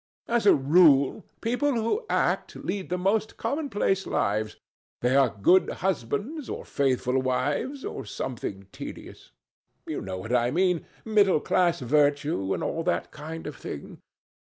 [0.27, 4.57] As a rule, people who act lead the most commonplace lives.
[5.01, 9.31] They are good husbands, or faithful wives, or something tedious.
[9.85, 13.99] You know what I mean—middle class virtue and all that kind of thing.